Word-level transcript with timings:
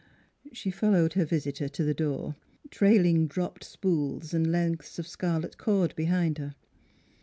She 0.51 0.71
followed 0.71 1.13
her 1.13 1.25
visitor 1.25 1.69
to 1.69 1.83
the 1.83 1.93
door, 1.93 2.35
trailing 2.71 3.27
dropped 3.27 3.63
spools 3.63 4.33
and 4.33 4.51
lengths 4.51 4.97
of 4.97 5.05
scarlet 5.07 5.59
cord 5.59 5.95
behind 5.95 6.39
her. 6.39 6.55